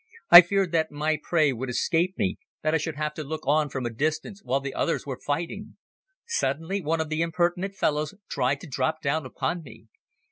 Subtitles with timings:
[0.31, 3.69] I feared that my prey would escape me, that I should have to look on
[3.69, 5.77] from a distance while the others were fighting.
[6.25, 9.89] Suddenly one of the impertinent fellows tried to drop down upon me.